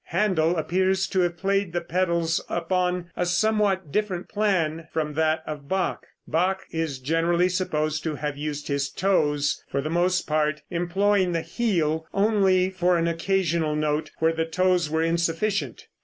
[0.11, 5.67] Händel appears to have played the pedals upon a somewhat different plan from that of
[5.69, 6.07] Bach.
[6.27, 11.41] Bach is generally supposed to have used his toes for the most part, employing the
[11.43, 15.85] heel only for an occasional note where the toes were insufficient.